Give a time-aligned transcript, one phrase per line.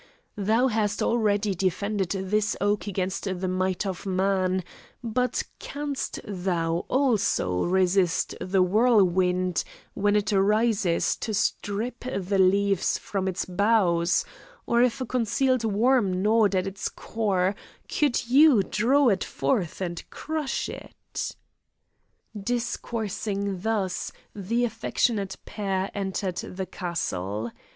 [0.41, 4.63] Thou hast already defended this oak against the might of man,
[5.03, 13.27] but canst thou also resist the whirlwind, when it arises to strip the leaves from
[13.27, 14.25] its boughs;
[14.65, 17.53] or if a concealed worm gnawed at its core,
[17.87, 21.35] could you draw it forth and crush it?"
[22.35, 27.51] Discoursing thus, the affectionate pair entered the castle.